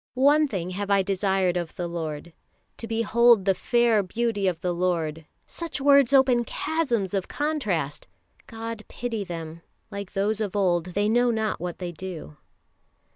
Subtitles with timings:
[0.15, 2.33] "One thing have I desired of the Lord...
[2.77, 8.07] to behold the fair beauty of the Lord" such words open chasms of contrast.
[8.47, 9.61] God pity them;
[9.91, 12.37] like those of old, they know not what they do.